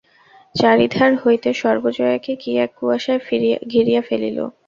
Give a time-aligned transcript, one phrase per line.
[0.55, 3.21] চারিধার হইতে সর্বজয়াকে কি এক কুয়াশায়
[3.71, 4.37] ঘিরিয়া ফেলিল!